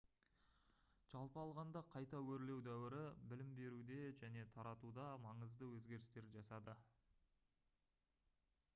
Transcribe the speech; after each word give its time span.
жалпы 1.13 1.37
алғанда 1.41 1.83
қайта 1.95 2.21
өрлеу 2.35 2.63
дәуірі 2.67 3.03
білім 3.33 3.51
беруде 3.59 3.99
және 4.21 4.45
таратуда 4.57 5.05
маңызды 5.27 5.67
өзгерістер 5.75 6.31
жасады 6.39 6.75